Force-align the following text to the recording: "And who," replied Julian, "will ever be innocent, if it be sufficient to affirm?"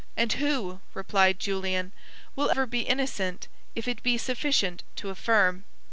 "And 0.17 0.33
who," 0.33 0.79
replied 0.95 1.37
Julian, 1.37 1.91
"will 2.35 2.49
ever 2.49 2.65
be 2.65 2.79
innocent, 2.81 3.47
if 3.75 3.87
it 3.87 4.01
be 4.01 4.17
sufficient 4.17 4.81
to 4.95 5.11
affirm?" 5.11 5.63